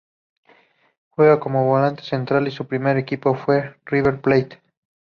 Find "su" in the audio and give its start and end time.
2.51-2.65